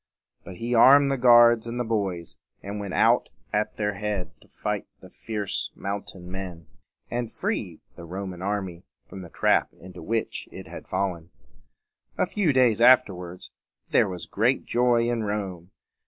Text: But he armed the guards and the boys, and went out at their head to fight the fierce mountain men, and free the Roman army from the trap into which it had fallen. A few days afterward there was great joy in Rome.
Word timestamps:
But 0.43 0.55
he 0.55 0.73
armed 0.73 1.11
the 1.11 1.15
guards 1.19 1.67
and 1.67 1.79
the 1.79 1.83
boys, 1.83 2.37
and 2.63 2.79
went 2.79 2.95
out 2.95 3.29
at 3.53 3.75
their 3.75 3.93
head 3.93 4.31
to 4.41 4.47
fight 4.47 4.87
the 4.99 5.11
fierce 5.11 5.71
mountain 5.75 6.31
men, 6.31 6.65
and 7.11 7.31
free 7.31 7.81
the 7.93 8.03
Roman 8.05 8.41
army 8.41 8.81
from 9.07 9.21
the 9.21 9.29
trap 9.29 9.69
into 9.79 10.01
which 10.01 10.49
it 10.51 10.65
had 10.65 10.87
fallen. 10.87 11.29
A 12.17 12.25
few 12.25 12.51
days 12.51 12.81
afterward 12.81 13.43
there 13.91 14.09
was 14.09 14.25
great 14.25 14.65
joy 14.65 15.07
in 15.07 15.23
Rome. 15.23 15.69